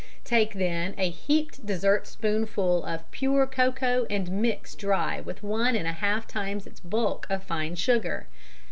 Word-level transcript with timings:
Take 0.23 0.53
then 0.55 0.95
a 0.97 1.11
heaped 1.11 1.63
dessert 1.63 2.07
spoonful 2.07 2.83
of 2.85 3.11
pure 3.11 3.45
cocoa 3.45 4.07
and 4.09 4.31
mix 4.31 4.73
dry 4.73 5.19
with 5.21 5.43
one 5.43 5.75
and 5.75 5.87
a 5.87 5.91
half 5.91 6.25
times 6.27 6.65
its 6.65 6.79
bulk 6.79 7.27
of 7.29 7.43
fine 7.43 7.75
sugar. 7.75 8.25